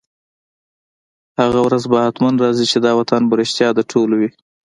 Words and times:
هغه 1.39 1.59
ورځ 1.67 1.83
به 1.91 1.97
حتماً 2.05 2.29
راځي، 2.43 2.65
چي 2.71 2.77
دا 2.85 2.91
وطن 2.99 3.21
به 3.29 3.33
رشتیا 3.41 3.67
د 3.75 3.79
ټولو 3.91 4.13
وي 4.21 4.29